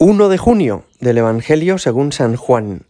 1 0.00 0.28
de 0.28 0.38
junio 0.38 0.84
del 1.00 1.18
Evangelio 1.18 1.76
según 1.76 2.12
San 2.12 2.36
Juan. 2.36 2.82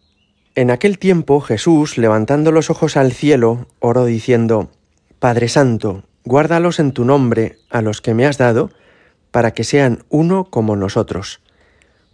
En 0.54 0.70
aquel 0.70 0.98
tiempo 0.98 1.40
Jesús, 1.40 1.96
levantando 1.96 2.52
los 2.52 2.68
ojos 2.68 2.98
al 2.98 3.12
cielo, 3.12 3.66
oró 3.80 4.04
diciendo, 4.04 4.68
Padre 5.18 5.48
Santo, 5.48 6.02
guárdalos 6.26 6.78
en 6.78 6.92
tu 6.92 7.06
nombre 7.06 7.56
a 7.70 7.80
los 7.80 8.02
que 8.02 8.12
me 8.12 8.26
has 8.26 8.36
dado, 8.36 8.70
para 9.30 9.52
que 9.52 9.64
sean 9.64 10.04
uno 10.10 10.50
como 10.50 10.76
nosotros. 10.76 11.40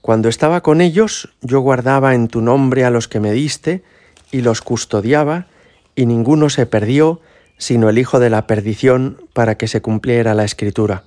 Cuando 0.00 0.28
estaba 0.28 0.60
con 0.60 0.80
ellos, 0.80 1.34
yo 1.40 1.58
guardaba 1.58 2.14
en 2.14 2.29
tu 2.29 2.40
nombre 2.40 2.84
a 2.84 2.90
los 2.90 3.08
que 3.08 3.18
me 3.18 3.32
diste, 3.32 3.82
y 4.30 4.42
los 4.42 4.61
custodiaba, 4.61 5.48
y 5.96 6.06
ninguno 6.06 6.50
se 6.50 6.66
perdió, 6.66 7.20
sino 7.58 7.88
el 7.88 7.98
Hijo 7.98 8.20
de 8.20 8.30
la 8.30 8.46
perdición, 8.46 9.20
para 9.32 9.56
que 9.56 9.66
se 9.66 9.82
cumpliera 9.82 10.34
la 10.34 10.45
Escritura. 10.45 11.02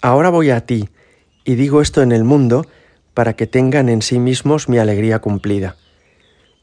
Ahora 0.00 0.30
voy 0.30 0.50
a 0.50 0.66
ti, 0.66 0.88
y 1.44 1.56
digo 1.56 1.82
esto 1.82 2.00
en 2.02 2.12
el 2.12 2.22
mundo, 2.22 2.64
para 3.14 3.34
que 3.34 3.46
tengan 3.46 3.88
en 3.88 4.02
sí 4.02 4.18
mismos 4.18 4.68
mi 4.68 4.78
alegría 4.78 5.20
cumplida. 5.20 5.76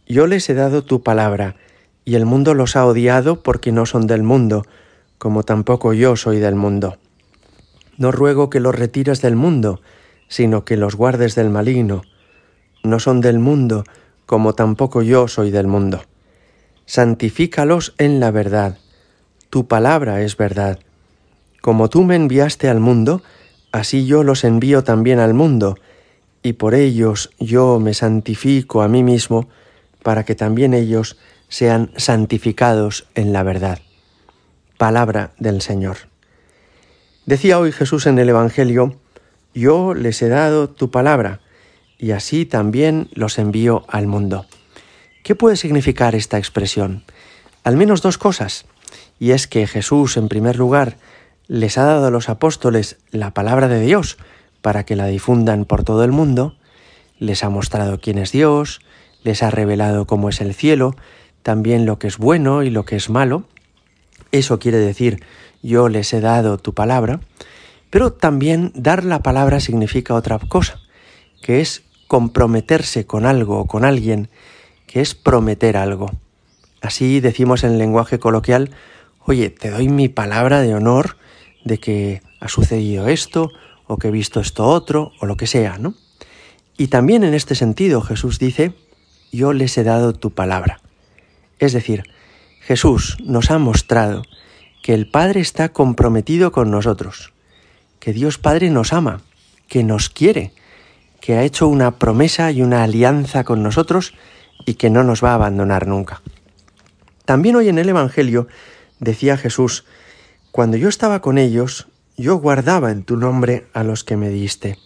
Yo 0.07 0.27
les 0.27 0.49
he 0.49 0.53
dado 0.53 0.83
tu 0.83 1.03
palabra, 1.03 1.55
y 2.05 2.15
el 2.15 2.25
mundo 2.25 2.53
los 2.53 2.75
ha 2.75 2.85
odiado 2.85 3.43
porque 3.43 3.71
no 3.71 3.85
son 3.85 4.07
del 4.07 4.23
mundo, 4.23 4.65
como 5.17 5.43
tampoco 5.43 5.93
yo 5.93 6.15
soy 6.15 6.39
del 6.39 6.55
mundo. 6.55 6.97
No 7.97 8.11
ruego 8.11 8.49
que 8.49 8.59
los 8.59 8.73
retires 8.73 9.21
del 9.21 9.35
mundo, 9.35 9.81
sino 10.27 10.63
que 10.63 10.77
los 10.77 10.95
guardes 10.95 11.35
del 11.35 11.49
maligno. 11.49 12.03
No 12.83 12.99
son 12.99 13.19
del 13.19 13.39
mundo, 13.39 13.83
como 14.25 14.53
tampoco 14.53 15.01
yo 15.01 15.27
soy 15.27 15.51
del 15.51 15.67
mundo. 15.67 16.01
Santifícalos 16.85 17.93
en 17.97 18.19
la 18.19 18.31
verdad. 18.31 18.77
Tu 19.49 19.67
palabra 19.67 20.21
es 20.21 20.37
verdad. 20.37 20.79
Como 21.61 21.89
tú 21.89 22.03
me 22.03 22.15
enviaste 22.15 22.69
al 22.69 22.79
mundo, 22.79 23.21
así 23.71 24.05
yo 24.05 24.23
los 24.23 24.43
envío 24.43 24.83
también 24.83 25.19
al 25.19 25.33
mundo, 25.33 25.75
y 26.43 26.53
por 26.53 26.75
ellos 26.75 27.31
yo 27.39 27.79
me 27.79 27.93
santifico 27.93 28.81
a 28.81 28.87
mí 28.87 29.03
mismo, 29.03 29.49
para 30.03 30.23
que 30.23 30.35
también 30.35 30.73
ellos 30.73 31.17
sean 31.49 31.91
santificados 31.97 33.07
en 33.15 33.33
la 33.33 33.43
verdad. 33.43 33.79
Palabra 34.77 35.33
del 35.39 35.61
Señor. 35.61 35.97
Decía 37.25 37.59
hoy 37.59 37.71
Jesús 37.71 38.07
en 38.07 38.17
el 38.17 38.29
Evangelio, 38.29 38.95
yo 39.53 39.93
les 39.93 40.21
he 40.21 40.29
dado 40.29 40.69
tu 40.69 40.89
palabra, 40.89 41.41
y 41.97 42.11
así 42.11 42.45
también 42.45 43.09
los 43.13 43.37
envío 43.39 43.83
al 43.89 44.07
mundo. 44.07 44.45
¿Qué 45.23 45.35
puede 45.35 45.57
significar 45.57 46.15
esta 46.15 46.37
expresión? 46.37 47.03
Al 47.63 47.75
menos 47.75 48.01
dos 48.01 48.17
cosas, 48.17 48.65
y 49.19 49.31
es 49.31 49.47
que 49.47 49.67
Jesús, 49.67 50.15
en 50.15 50.29
primer 50.29 50.55
lugar, 50.55 50.97
les 51.47 51.77
ha 51.77 51.83
dado 51.83 52.07
a 52.07 52.11
los 52.11 52.29
apóstoles 52.29 52.97
la 53.11 53.33
palabra 53.33 53.67
de 53.67 53.81
Dios, 53.81 54.17
para 54.69 54.85
que 54.85 54.95
la 54.95 55.07
difundan 55.07 55.65
por 55.65 55.83
todo 55.83 56.03
el 56.03 56.11
mundo, 56.11 56.53
les 57.17 57.43
ha 57.43 57.49
mostrado 57.49 57.99
quién 57.99 58.19
es 58.19 58.31
Dios, 58.31 58.81
les 59.23 59.41
ha 59.41 59.49
revelado 59.49 60.05
cómo 60.05 60.29
es 60.29 60.41
el 60.41 60.53
cielo, 60.53 60.95
también 61.41 61.87
lo 61.87 61.97
que 61.97 62.05
es 62.05 62.19
bueno 62.19 62.61
y 62.61 62.69
lo 62.69 62.85
que 62.85 62.95
es 62.95 63.09
malo. 63.09 63.45
Eso 64.31 64.59
quiere 64.59 64.77
decir, 64.77 65.23
yo 65.63 65.89
les 65.89 66.13
he 66.13 66.21
dado 66.21 66.59
tu 66.59 66.75
palabra, 66.75 67.19
pero 67.89 68.13
también 68.13 68.71
dar 68.75 69.05
la 69.05 69.23
palabra 69.23 69.59
significa 69.59 70.13
otra 70.13 70.37
cosa, 70.37 70.79
que 71.41 71.61
es 71.61 71.81
comprometerse 72.07 73.07
con 73.07 73.25
algo 73.25 73.61
o 73.61 73.65
con 73.65 73.85
alguien, 73.85 74.29
que 74.85 75.01
es 75.01 75.15
prometer 75.15 75.77
algo. 75.77 76.11
Así 76.79 77.21
decimos 77.21 77.63
en 77.63 77.79
lenguaje 77.79 78.19
coloquial, 78.19 78.69
oye, 79.25 79.49
te 79.49 79.71
doy 79.71 79.89
mi 79.89 80.09
palabra 80.09 80.61
de 80.61 80.75
honor 80.75 81.17
de 81.65 81.79
que 81.79 82.21
ha 82.39 82.47
sucedido 82.49 83.07
esto 83.07 83.49
o 83.89 83.97
que 83.97 84.09
he 84.09 84.11
visto 84.11 84.39
esto 84.39 84.67
otro, 84.67 85.13
o 85.19 85.25
lo 85.25 85.35
que 85.35 85.47
sea, 85.47 85.79
¿no? 85.79 85.95
Y 86.77 86.89
también 86.89 87.23
en 87.23 87.33
este 87.33 87.55
sentido 87.55 88.01
Jesús 88.01 88.37
dice, 88.37 88.73
yo 89.31 89.51
les 89.51 89.75
he 89.79 89.83
dado 89.83 90.13
tu 90.13 90.29
palabra. 90.29 90.79
Es 91.57 91.73
decir, 91.73 92.03
Jesús 92.61 93.17
nos 93.23 93.49
ha 93.49 93.57
mostrado 93.57 94.21
que 94.83 94.93
el 94.93 95.09
Padre 95.09 95.39
está 95.41 95.69
comprometido 95.69 96.51
con 96.51 96.69
nosotros, 96.69 97.33
que 97.99 98.13
Dios 98.13 98.37
Padre 98.37 98.69
nos 98.69 98.93
ama, 98.93 99.23
que 99.67 99.83
nos 99.83 100.11
quiere, 100.11 100.53
que 101.19 101.33
ha 101.33 101.43
hecho 101.43 101.67
una 101.67 101.97
promesa 101.97 102.51
y 102.51 102.61
una 102.61 102.83
alianza 102.83 103.43
con 103.43 103.63
nosotros 103.63 104.13
y 104.67 104.75
que 104.75 104.91
no 104.91 105.03
nos 105.03 105.23
va 105.23 105.31
a 105.31 105.35
abandonar 105.35 105.87
nunca. 105.87 106.21
También 107.25 107.55
hoy 107.55 107.69
en 107.69 107.79
el 107.79 107.89
Evangelio 107.89 108.47
decía 108.99 109.35
Jesús, 109.35 109.83
cuando 110.51 110.77
yo 110.77 110.89
estaba 110.89 111.21
con 111.21 111.39
ellos, 111.39 111.87
yo 112.19 112.35
guardaba 112.35 112.91
en 112.91 113.03
tu 113.03 113.15
nombre 113.15 113.67
a 113.73 113.83
los 113.83 114.03
que 114.03 114.17
me 114.17 114.29
diste. 114.29 114.77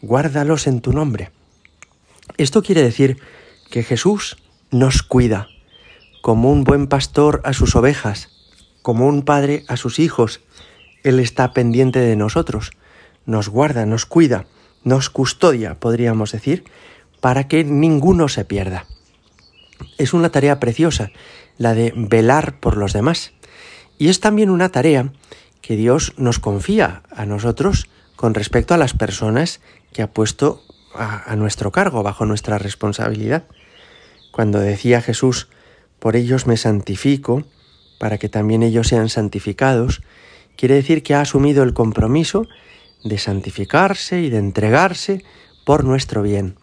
Guárdalos 0.00 0.66
en 0.66 0.80
tu 0.80 0.92
nombre. 0.92 1.30
Esto 2.38 2.62
quiere 2.62 2.82
decir 2.82 3.18
que 3.70 3.82
Jesús 3.82 4.38
nos 4.70 5.02
cuida, 5.02 5.48
como 6.22 6.50
un 6.50 6.64
buen 6.64 6.86
pastor 6.86 7.42
a 7.44 7.52
sus 7.52 7.76
ovejas, 7.76 8.30
como 8.80 9.06
un 9.06 9.22
padre 9.22 9.64
a 9.68 9.76
sus 9.76 9.98
hijos. 9.98 10.40
Él 11.04 11.20
está 11.20 11.52
pendiente 11.52 11.98
de 11.98 12.16
nosotros, 12.16 12.70
nos 13.26 13.50
guarda, 13.50 13.84
nos 13.84 14.06
cuida, 14.06 14.46
nos 14.82 15.10
custodia, 15.10 15.78
podríamos 15.78 16.32
decir, 16.32 16.64
para 17.20 17.48
que 17.48 17.64
ninguno 17.64 18.28
se 18.28 18.46
pierda. 18.46 18.86
Es 19.98 20.14
una 20.14 20.30
tarea 20.30 20.58
preciosa, 20.58 21.10
la 21.58 21.74
de 21.74 21.92
velar 21.94 22.60
por 22.60 22.78
los 22.78 22.94
demás. 22.94 23.32
Y 23.98 24.08
es 24.08 24.20
también 24.20 24.48
una 24.48 24.70
tarea 24.70 25.12
que 25.66 25.76
Dios 25.76 26.14
nos 26.16 26.38
confía 26.38 27.02
a 27.10 27.26
nosotros 27.26 27.88
con 28.14 28.34
respecto 28.34 28.72
a 28.72 28.76
las 28.76 28.92
personas 28.92 29.60
que 29.92 30.00
ha 30.00 30.12
puesto 30.12 30.62
a, 30.94 31.34
nuestro 31.34 31.72
cargo, 31.72 32.04
bajo 32.04 32.24
nuestra 32.24 32.56
responsabilidad. 32.56 33.42
Cuando 34.30 34.60
decía 34.60 35.02
Jesús, 35.02 35.48
por 35.98 36.14
ellos 36.14 36.46
me 36.46 36.56
santifico, 36.56 37.42
para 37.98 38.16
que 38.16 38.28
también 38.28 38.62
ellos 38.62 38.86
sean 38.86 39.08
santificados, 39.08 40.02
quiere 40.56 40.76
decir 40.76 41.02
que 41.02 41.16
ha 41.16 41.20
asumido 41.20 41.64
el 41.64 41.74
compromiso 41.74 42.46
de 43.02 43.18
santificarse 43.18 44.20
y 44.20 44.30
de 44.30 44.38
entregarse 44.38 45.24
por 45.64 45.82
nuestro 45.82 46.22
bien. 46.22 46.54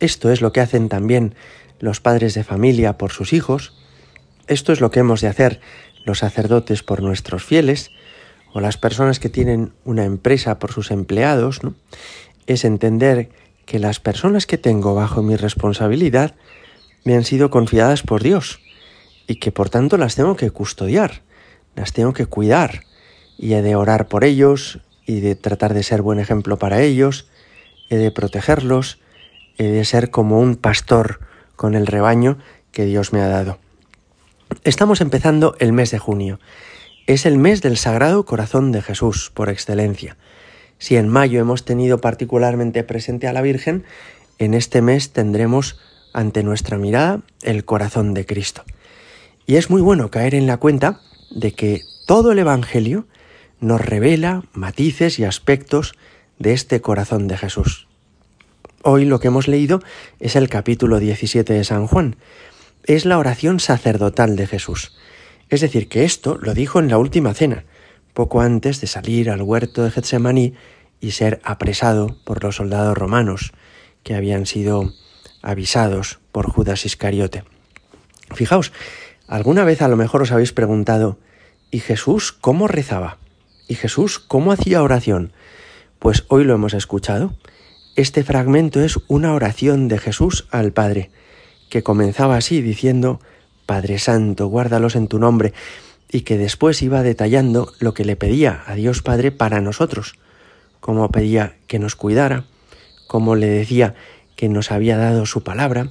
Esto 0.00 0.32
es 0.32 0.40
lo 0.40 0.50
que 0.50 0.62
hacen 0.62 0.88
también 0.88 1.34
los 1.78 2.00
padres 2.00 2.32
de 2.32 2.42
familia 2.42 2.96
por 2.96 3.12
sus 3.12 3.34
hijos, 3.34 3.74
esto 4.46 4.72
es 4.72 4.80
lo 4.80 4.90
que 4.90 5.00
hemos 5.00 5.20
de 5.20 5.28
hacer 5.28 5.60
los 6.04 6.18
sacerdotes 6.18 6.82
por 6.82 7.02
nuestros 7.02 7.44
fieles, 7.44 7.90
o 8.52 8.60
las 8.60 8.76
personas 8.76 9.18
que 9.18 9.28
tienen 9.28 9.72
una 9.84 10.04
empresa 10.04 10.58
por 10.58 10.72
sus 10.72 10.90
empleados, 10.90 11.60
es 12.46 12.64
entender 12.64 13.30
que 13.66 13.78
las 13.78 14.00
personas 14.00 14.46
que 14.46 14.58
tengo 14.58 14.94
bajo 14.94 15.22
mi 15.22 15.36
responsabilidad 15.36 16.34
me 17.04 17.14
han 17.14 17.24
sido 17.24 17.50
confiadas 17.50 18.02
por 18.02 18.22
Dios 18.22 18.60
y 19.26 19.36
que 19.36 19.52
por 19.52 19.70
tanto 19.70 19.96
las 19.96 20.14
tengo 20.14 20.36
que 20.36 20.50
custodiar, 20.50 21.22
las 21.74 21.92
tengo 21.92 22.12
que 22.12 22.26
cuidar 22.26 22.82
y 23.38 23.54
he 23.54 23.62
de 23.62 23.76
orar 23.76 24.08
por 24.08 24.24
ellos 24.24 24.80
y 25.06 25.20
de 25.20 25.34
tratar 25.34 25.74
de 25.74 25.82
ser 25.82 26.02
buen 26.02 26.18
ejemplo 26.18 26.58
para 26.58 26.82
ellos, 26.82 27.26
he 27.88 27.96
de 27.96 28.10
protegerlos, 28.10 28.98
he 29.58 29.64
de 29.64 29.84
ser 29.84 30.10
como 30.10 30.38
un 30.38 30.56
pastor 30.56 31.20
con 31.56 31.74
el 31.74 31.86
rebaño 31.86 32.38
que 32.72 32.84
Dios 32.84 33.12
me 33.12 33.20
ha 33.20 33.28
dado. 33.28 33.58
Estamos 34.64 35.00
empezando 35.00 35.56
el 35.58 35.72
mes 35.72 35.90
de 35.90 35.98
junio. 35.98 36.38
Es 37.08 37.26
el 37.26 37.36
mes 37.36 37.62
del 37.62 37.76
Sagrado 37.76 38.24
Corazón 38.24 38.70
de 38.70 38.80
Jesús, 38.80 39.32
por 39.34 39.50
excelencia. 39.50 40.16
Si 40.78 40.94
en 40.94 41.08
mayo 41.08 41.40
hemos 41.40 41.64
tenido 41.64 42.00
particularmente 42.00 42.84
presente 42.84 43.26
a 43.26 43.32
la 43.32 43.42
Virgen, 43.42 43.82
en 44.38 44.54
este 44.54 44.80
mes 44.80 45.12
tendremos 45.12 45.80
ante 46.12 46.44
nuestra 46.44 46.78
mirada 46.78 47.22
el 47.42 47.64
corazón 47.64 48.14
de 48.14 48.24
Cristo. 48.24 48.62
Y 49.46 49.56
es 49.56 49.68
muy 49.68 49.82
bueno 49.82 50.12
caer 50.12 50.32
en 50.32 50.46
la 50.46 50.58
cuenta 50.58 51.00
de 51.32 51.50
que 51.54 51.80
todo 52.06 52.30
el 52.30 52.38
Evangelio 52.38 53.08
nos 53.58 53.80
revela 53.80 54.44
matices 54.52 55.18
y 55.18 55.24
aspectos 55.24 55.94
de 56.38 56.52
este 56.52 56.80
corazón 56.80 57.26
de 57.26 57.36
Jesús. 57.36 57.88
Hoy 58.82 59.06
lo 59.06 59.18
que 59.18 59.26
hemos 59.26 59.48
leído 59.48 59.80
es 60.20 60.36
el 60.36 60.48
capítulo 60.48 61.00
17 61.00 61.52
de 61.52 61.64
San 61.64 61.88
Juan, 61.88 62.14
es 62.84 63.04
la 63.04 63.18
oración 63.18 63.60
sacerdotal 63.60 64.36
de 64.36 64.46
Jesús. 64.46 64.92
Es 65.48 65.60
decir, 65.60 65.88
que 65.88 66.04
esto 66.04 66.38
lo 66.40 66.54
dijo 66.54 66.78
en 66.78 66.88
la 66.88 66.98
última 66.98 67.34
cena, 67.34 67.64
poco 68.14 68.40
antes 68.40 68.80
de 68.80 68.86
salir 68.86 69.30
al 69.30 69.42
huerto 69.42 69.84
de 69.84 69.90
Getsemaní 69.90 70.54
y 71.00 71.12
ser 71.12 71.40
apresado 71.44 72.16
por 72.24 72.42
los 72.42 72.56
soldados 72.56 72.96
romanos 72.96 73.52
que 74.02 74.14
habían 74.14 74.46
sido 74.46 74.92
avisados 75.42 76.20
por 76.32 76.46
Judas 76.50 76.84
Iscariote. 76.84 77.44
Fijaos, 78.34 78.72
alguna 79.26 79.64
vez 79.64 79.82
a 79.82 79.88
lo 79.88 79.96
mejor 79.96 80.22
os 80.22 80.32
habéis 80.32 80.52
preguntado, 80.52 81.18
¿y 81.70 81.80
Jesús 81.80 82.32
cómo 82.32 82.68
rezaba? 82.68 83.18
¿Y 83.68 83.74
Jesús 83.74 84.18
cómo 84.18 84.52
hacía 84.52 84.82
oración? 84.82 85.32
Pues 85.98 86.24
hoy 86.28 86.44
lo 86.44 86.54
hemos 86.54 86.74
escuchado. 86.74 87.34
Este 87.94 88.24
fragmento 88.24 88.80
es 88.80 88.98
una 89.06 89.34
oración 89.34 89.88
de 89.88 89.98
Jesús 89.98 90.48
al 90.50 90.72
Padre 90.72 91.10
que 91.72 91.82
comenzaba 91.82 92.36
así 92.36 92.60
diciendo, 92.60 93.18
Padre 93.64 93.98
Santo, 93.98 94.46
guárdalos 94.48 94.94
en 94.94 95.08
tu 95.08 95.18
nombre, 95.18 95.54
y 96.10 96.20
que 96.20 96.36
después 96.36 96.82
iba 96.82 97.02
detallando 97.02 97.72
lo 97.78 97.94
que 97.94 98.04
le 98.04 98.14
pedía 98.14 98.62
a 98.66 98.74
Dios 98.74 99.00
Padre 99.00 99.32
para 99.32 99.62
nosotros, 99.62 100.16
como 100.80 101.10
pedía 101.10 101.56
que 101.68 101.78
nos 101.78 101.96
cuidara, 101.96 102.44
como 103.06 103.36
le 103.36 103.46
decía 103.46 103.94
que 104.36 104.50
nos 104.50 104.70
había 104.70 104.98
dado 104.98 105.24
su 105.24 105.44
palabra. 105.44 105.88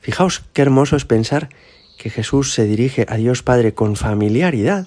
Fijaos 0.00 0.44
qué 0.52 0.60
hermoso 0.60 0.96
es 0.96 1.06
pensar 1.06 1.48
que 1.96 2.10
Jesús 2.10 2.52
se 2.52 2.66
dirige 2.66 3.06
a 3.08 3.16
Dios 3.16 3.42
Padre 3.42 3.72
con 3.72 3.96
familiaridad 3.96 4.86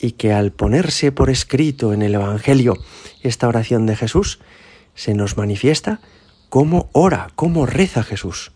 y 0.00 0.12
que 0.12 0.32
al 0.32 0.52
ponerse 0.52 1.12
por 1.12 1.28
escrito 1.28 1.92
en 1.92 2.00
el 2.00 2.14
Evangelio 2.14 2.78
esta 3.22 3.46
oración 3.46 3.84
de 3.84 3.96
Jesús, 3.96 4.40
se 4.94 5.12
nos 5.12 5.36
manifiesta 5.36 6.00
cómo 6.48 6.88
ora, 6.94 7.28
cómo 7.34 7.66
reza 7.66 8.02
Jesús, 8.02 8.52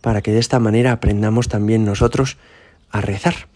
para 0.00 0.22
que 0.22 0.32
de 0.32 0.38
esta 0.38 0.58
manera 0.58 0.92
aprendamos 0.92 1.48
también 1.48 1.84
nosotros 1.84 2.36
a 2.90 3.00
rezar. 3.00 3.48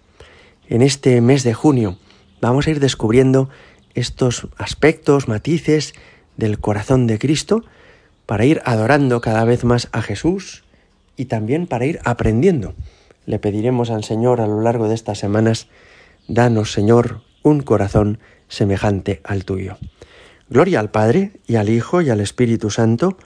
En 0.69 0.83
este 0.83 1.21
mes 1.21 1.43
de 1.43 1.55
junio 1.55 1.99
vamos 2.41 2.67
a 2.67 2.71
ir 2.71 2.81
descubriendo 2.81 3.49
estos 3.95 4.49
aspectos, 4.57 5.29
matices 5.29 5.95
del 6.37 6.59
corazón 6.59 7.07
de 7.07 7.19
Cristo, 7.19 7.65
para 8.27 8.45
ir 8.45 8.63
adorando 8.65 9.21
cada 9.21 9.45
vez 9.45 9.65
más 9.65 9.89
a 9.93 10.03
Jesús 10.03 10.65
y 11.17 11.27
también 11.27 11.67
para 11.67 11.87
ir 11.87 12.01
aprendiendo. 12.05 12.75
Le 13.27 13.39
pediremos 13.39 13.91
al 13.91 14.05
Señor 14.05 14.41
a 14.41 14.47
lo 14.47 14.61
largo 14.61 14.89
de 14.89 14.95
estas 14.95 15.19
semanas, 15.19 15.69
danos 16.29 16.73
Señor 16.73 17.23
un 17.43 17.61
corazón 17.61 18.19
semejante 18.49 19.21
al 19.25 19.45
tuyo. 19.45 19.77
Gloria 20.49 20.81
al 20.81 20.91
Padre 20.91 21.33
y 21.47 21.57
al 21.57 21.69
Hijo 21.69 22.03
y 22.03 22.11
al 22.11 22.21
Espíritu 22.21 22.71
Santo, 22.71 23.17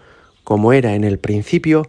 como 0.44 0.72
era 0.72 0.94
en 0.94 1.04
el 1.04 1.18
principio, 1.18 1.88